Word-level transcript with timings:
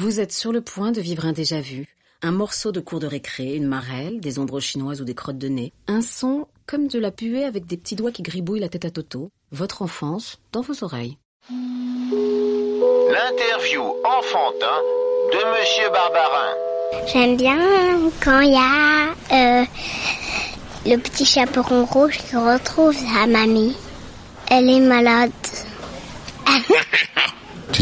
Vous 0.00 0.18
êtes 0.18 0.32
sur 0.32 0.50
le 0.50 0.62
point 0.62 0.92
de 0.92 1.00
vivre 1.02 1.26
un 1.26 1.32
déjà-vu. 1.32 1.86
Un 2.22 2.30
morceau 2.30 2.72
de 2.72 2.80
cours 2.80 3.00
de 3.00 3.06
récré, 3.06 3.54
une 3.54 3.66
marelle, 3.66 4.18
des 4.18 4.38
ombres 4.38 4.58
chinoises 4.58 5.02
ou 5.02 5.04
des 5.04 5.14
crottes 5.14 5.36
de 5.36 5.48
nez. 5.48 5.74
Un 5.88 6.00
son 6.00 6.46
comme 6.66 6.88
de 6.88 6.98
la 6.98 7.10
puée 7.10 7.44
avec 7.44 7.66
des 7.66 7.76
petits 7.76 7.96
doigts 7.96 8.10
qui 8.10 8.22
gribouillent 8.22 8.60
la 8.60 8.70
tête 8.70 8.86
à 8.86 8.90
Toto. 8.90 9.30
Votre 9.52 9.82
enfance 9.82 10.38
dans 10.52 10.62
vos 10.62 10.84
oreilles. 10.84 11.18
L'interview 13.10 13.82
enfantin 13.82 14.78
de 15.32 15.60
Monsieur 15.60 15.90
Barbarin. 15.90 16.54
J'aime 17.12 17.36
bien 17.36 17.58
quand 18.24 18.40
il 18.40 18.52
y 18.52 18.56
a 18.56 19.10
euh, 19.32 19.64
le 20.86 20.96
petit 20.96 21.26
chaperon 21.26 21.84
rouge 21.84 22.16
qui 22.26 22.36
retrouve 22.36 22.94
sa 22.94 23.26
mamie. 23.26 23.76
Elle 24.50 24.70
est 24.70 24.80
malade. 24.80 25.30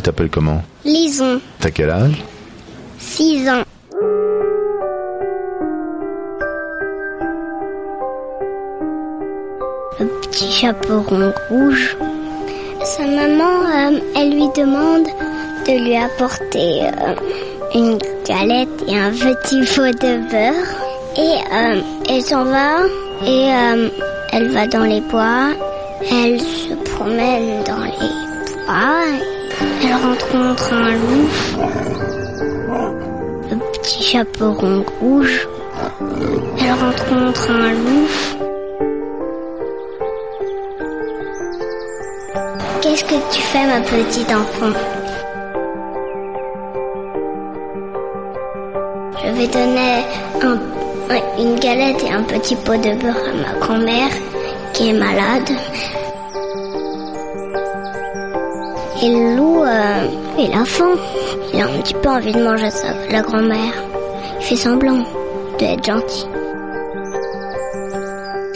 T'appelles 0.09 0.31
comment 0.31 0.63
Lison, 0.87 1.39
T'as 1.61 1.71
quel 1.71 1.91
âge 1.91 2.25
6 2.99 3.47
ans. 3.51 3.63
Le 10.01 10.07
petit 10.07 10.51
chaperon 10.51 11.31
rouge. 11.51 11.95
Sa 12.85 13.03
maman, 13.03 13.67
euh, 13.67 14.01
elle 14.17 14.31
lui 14.33 14.49
demande 14.57 15.09
de 15.67 15.85
lui 15.85 15.95
apporter 15.99 16.85
euh, 16.85 17.15
une 17.75 17.99
galette 18.27 18.83
et 18.89 18.99
un 18.99 19.11
petit 19.11 19.61
pot 19.75 19.93
de 19.93 20.31
beurre. 20.31 20.69
Et 21.19 21.37
euh, 21.53 21.83
elle 22.09 22.23
s'en 22.23 22.45
va 22.45 22.79
et 23.27 23.51
elle 24.33 24.49
va 24.53 24.67
dans 24.69 24.85
les 24.85 25.03
bois. 25.03 25.51
Elle 26.11 26.41
se 26.41 26.73
promène 26.95 27.63
dans 27.65 27.85
les 27.85 28.65
bois. 28.65 29.38
Elle 29.83 29.95
rencontre 29.95 30.73
un 30.73 30.95
loup. 30.95 31.29
Le 33.51 33.57
petit 33.73 34.03
chaperon 34.03 34.85
rouge. 35.01 35.49
Elle 36.61 36.73
rencontre 36.73 37.51
un 37.51 37.73
loup. 37.73 38.09
Qu'est-ce 42.83 43.05
que 43.05 43.15
tu 43.33 43.41
fais, 43.41 43.67
ma 43.67 43.81
petite 43.81 44.31
enfant? 44.31 44.73
Je 49.25 49.31
vais 49.33 49.47
donner 49.49 50.05
un- 50.43 51.15
un- 51.15 51.43
une 51.43 51.59
galette 51.61 52.03
et 52.05 52.11
un 52.11 52.23
petit 52.23 52.57
pot 52.57 52.77
de 52.77 52.95
beurre 53.01 53.17
à 53.17 53.53
ma 53.53 53.59
grand-mère 53.61 54.11
qui 54.73 54.91
est 54.91 54.93
malade. 54.93 55.51
Et 59.01 59.11
le 59.11 59.37
loup, 59.37 59.63
euh, 59.63 60.09
il 60.39 60.53
a 60.53 60.65
faim. 60.65 60.97
Il 61.55 61.61
a 61.61 61.67
un 61.67 61.81
petit 61.81 61.95
peu 61.95 62.09
envie 62.09 62.33
de 62.33 62.43
manger 62.43 62.71
sa, 62.71 62.89
la 63.11 63.23
grand-mère. 63.23 63.73
Il 64.41 64.45
fait 64.45 64.57
semblant 64.57 65.05
d'être 65.59 65.85
gentil. 65.85 66.27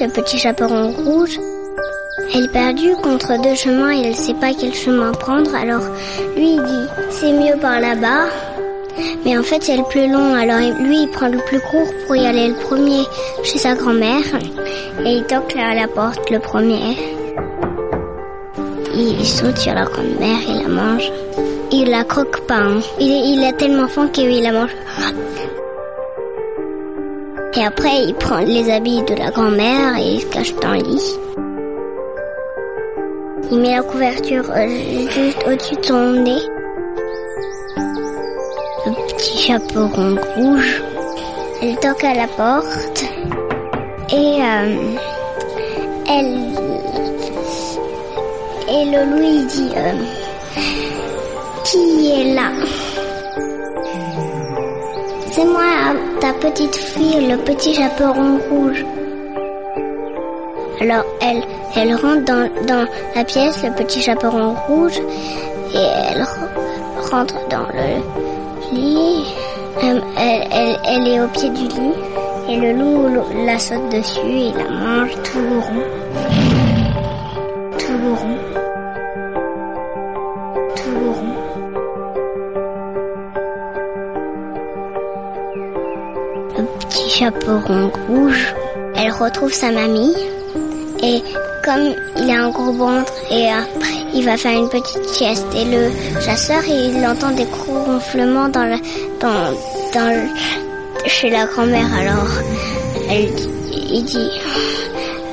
Le 0.01 0.09
petit 0.09 0.37
chaperon 0.39 0.91
rouge, 0.91 1.39
elle 2.35 2.45
est 2.45 2.53
perdue 2.53 2.95
contre 3.05 3.41
deux 3.41 3.55
chemins 3.55 3.93
et 3.93 4.01
elle 4.01 4.11
ne 4.11 4.15
sait 4.17 4.35
pas 4.35 4.53
quel 4.53 4.75
chemin 4.75 5.13
prendre. 5.13 5.55
Alors 5.55 5.85
lui, 6.37 6.55
il 6.55 6.63
dit 6.63 6.87
c'est 7.11 7.33
mieux 7.33 7.57
par 7.61 7.79
là-bas. 7.79 8.27
Mais 9.25 9.39
en 9.39 9.45
fait, 9.45 9.63
c'est 9.63 9.77
le 9.77 9.85
plus 9.85 10.09
long. 10.11 10.35
Alors 10.35 10.59
lui, 10.81 11.03
il 11.03 11.11
prend 11.11 11.29
le 11.29 11.39
plus 11.47 11.61
court 11.61 11.87
pour 12.07 12.17
y 12.17 12.27
aller 12.27 12.49
le 12.49 12.55
premier 12.55 13.05
chez 13.45 13.59
sa 13.59 13.77
grand-mère. 13.77 14.25
Et 15.05 15.19
il 15.19 15.25
toque 15.25 15.55
à 15.57 15.73
la 15.73 15.87
porte 15.87 16.31
le 16.31 16.41
premier. 16.41 17.22
Il 18.95 19.25
saute 19.27 19.57
sur 19.59 19.75
la 19.75 19.85
grand-mère, 19.85 20.39
il 20.49 20.63
la 20.63 20.69
mange. 20.69 21.11
Il 21.71 21.89
la 21.91 22.05
croque 22.05 22.41
pas. 22.47 22.57
hein. 22.57 22.81
Il, 23.01 23.43
est- 23.43 23.49
a 23.49 23.53
tellement 23.53 23.89
faim 23.89 24.09
qu'il 24.13 24.43
la 24.43 24.53
mange. 24.53 24.75
Et 27.57 27.65
après, 27.65 28.05
il 28.07 28.15
prend 28.15 28.39
les 28.39 28.71
habits 28.71 29.03
de 29.03 29.15
la 29.15 29.31
grand-mère 29.31 29.97
et 29.99 30.15
il 30.15 30.21
se 30.21 30.27
cache 30.27 30.55
dans 30.57 30.73
le 30.73 30.79
lit. 30.81 31.19
Il 33.51 33.59
met 33.61 33.77
la 33.77 33.83
couverture 33.83 34.45
euh, 34.51 34.67
juste 35.11 35.39
au-dessus 35.47 35.77
de 35.77 35.85
son 35.85 36.11
nez. 36.13 36.41
Le 38.87 38.93
petit 39.09 39.39
chaperon 39.39 40.17
rouge. 40.37 40.83
Elle 41.63 41.77
toque 41.77 42.05
à 42.05 42.15
la 42.15 42.27
porte. 42.29 43.05
Et 44.13 44.41
euh, 44.43 44.77
elle... 46.09 46.72
Et 48.75 48.85
le 48.87 49.05
loup 49.11 49.23
il 49.23 49.47
dit... 49.47 49.71
qui 51.65 52.11
est 52.21 52.35
là? 52.35 52.49
C'est 55.31 55.45
moi, 55.45 55.95
ta 56.21 56.33
petite 56.35 56.75
fille, 56.77 57.27
le 57.29 57.37
petit 57.39 57.75
chaperon 57.75 58.39
rouge. 58.51 58.85
Alors 60.81 61.05
elle, 61.21 61.43
elle 61.77 61.95
rentre 61.95 62.25
dans, 62.25 62.49
dans 62.67 62.87
la 63.15 63.25
pièce, 63.25 63.63
le 63.63 63.71
petit 63.73 64.01
chaperon 64.03 64.55
rouge, 64.67 64.99
et 65.75 65.87
elle 66.11 66.23
re- 66.23 67.11
rentre 67.11 67.35
dans 67.49 67.67
le 67.73 68.01
lit. 68.77 69.25
Euh, 69.83 70.01
Elle, 70.19 70.45
elle, 70.53 70.77
elle 70.87 71.09
est 71.09 71.21
au 71.21 71.29
pied 71.29 71.49
du 71.51 71.67
lit, 71.69 71.95
et 72.49 72.57
le 72.57 72.73
loup 72.73 73.09
la 73.47 73.59
saute 73.59 73.89
dessus 73.91 74.21
et 74.27 74.53
la 74.53 74.69
mange 74.69 75.15
tout 75.25 75.61
rond. 75.61 75.83
Tout 77.79 78.15
rond. 78.21 78.62
Petit 86.93 87.09
chaperon 87.09 87.91
rouge, 88.09 88.55
elle 88.97 89.11
retrouve 89.13 89.51
sa 89.53 89.71
mamie. 89.71 90.15
Et 91.03 91.23
comme 91.65 91.95
il 92.19 92.31
a 92.31 92.45
un 92.45 92.51
gros 92.51 92.73
ventre 92.73 93.13
et 93.31 93.49
après 93.49 93.95
il 94.15 94.25
va 94.25 94.37
faire 94.37 94.59
une 94.59 94.69
petite 94.69 95.05
sieste. 95.09 95.47
Et 95.57 95.65
le 95.65 95.91
chasseur 96.21 96.63
il 96.69 97.05
entend 97.07 97.31
des 97.31 97.45
gros 97.47 97.83
ronflements 97.85 98.49
dans 98.51 98.65
la, 98.65 98.77
dans, 99.21 99.53
dans 99.95 100.09
le- 100.11 101.09
chez 101.09 101.31
la 101.31 101.47
grand-mère. 101.47 101.87
Alors 101.99 102.29
elle 103.11 103.31
il 103.73 104.05
dit 104.05 104.31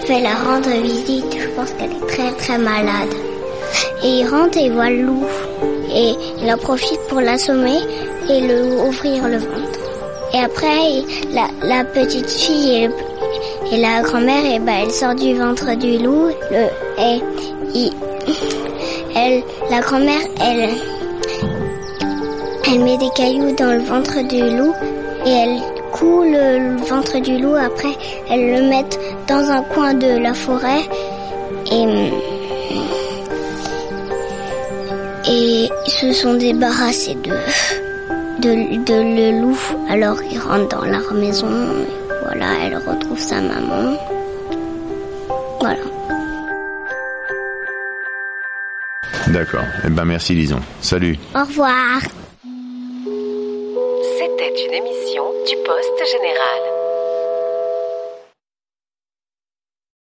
fais 0.05 0.21
la 0.21 0.35
rendre 0.35 0.69
visite. 0.81 1.25
Je 1.37 1.47
pense 1.49 1.71
qu'elle 1.71 1.91
est 1.91 2.07
très 2.07 2.31
très 2.37 2.57
malade. 2.57 3.13
Et 4.03 4.19
il 4.21 4.27
rentre 4.29 4.57
et 4.57 4.65
il 4.67 4.71
voit 4.73 4.89
le 4.89 5.01
loup. 5.01 5.25
Et 5.93 6.13
il 6.41 6.49
en 6.51 6.57
profite 6.57 6.99
pour 7.09 7.19
l'assommer 7.19 7.79
et 8.29 8.39
le 8.47 8.87
ouvrir 8.87 9.27
le 9.27 9.37
ventre 9.39 9.79
et 10.33 10.39
après 10.39 11.03
la, 11.33 11.47
la 11.63 11.83
petite 11.83 12.29
fille 12.29 12.83
et 12.85 12.89
et 13.71 13.77
la 13.77 14.01
grand-mère, 14.01 14.43
eh 14.55 14.57
ben, 14.59 14.73
elle 14.83 14.91
sort 14.91 15.13
du 15.13 15.35
ventre 15.37 15.75
du 15.77 15.99
loup. 15.99 16.29
Le, 16.49 16.65
et 16.99 17.21
il- 17.75 17.93
elle, 19.15 19.43
la 19.69 19.79
grand-mère, 19.81 20.21
elle, 20.41 20.69
elle 22.67 22.79
met 22.79 22.97
des 22.97 23.09
cailloux 23.15 23.53
dans 23.55 23.71
le 23.73 23.79
ventre 23.83 24.21
du 24.27 24.39
loup 24.57 24.73
et 25.25 25.29
elle 25.29 25.59
coud 25.91 26.25
le, 26.31 26.77
ventre 26.87 27.19
du 27.19 27.37
loup. 27.37 27.55
Après, 27.55 27.91
elle 28.31 28.55
le 28.55 28.61
met 28.69 28.85
dans 29.27 29.47
un 29.51 29.61
coin 29.63 29.93
de 29.93 30.17
la 30.17 30.33
forêt 30.33 30.81
et 31.71 31.85
et 35.27 35.69
se 35.87 36.11
sont 36.13 36.33
débarrassés 36.35 37.15
de 37.15 37.31
de, 38.41 38.83
de 38.83 38.93
le 38.93 39.41
loup. 39.41 39.59
Alors 39.89 40.17
ils 40.23 40.39
rentrent 40.39 40.77
dans 40.77 40.85
leur 40.85 41.13
maison. 41.13 41.47
et 41.47 42.23
voilà, 42.23 42.45
elle 42.63 42.77
retrouve 42.77 43.19
sa 43.19 43.41
maman. 43.41 43.97
Voilà. 45.59 45.79
D'accord. 49.27 49.65
Eh 49.85 49.89
ben 49.89 50.05
merci 50.05 50.33
Lison. 50.33 50.59
Salut. 50.81 51.17
Au 51.35 51.39
revoir. 51.39 51.99
C'était 54.17 54.53
une 54.67 54.73
émission 54.73 55.23
du 55.47 55.55
Poste 55.65 56.11
Général. 56.11 56.78